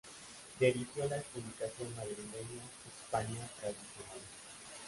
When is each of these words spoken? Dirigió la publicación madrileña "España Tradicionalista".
Dirigió 0.59 1.07
la 1.07 1.21
publicación 1.21 1.95
madrileña 1.95 2.63
"España 2.97 3.47
Tradicionalista". 3.59 4.23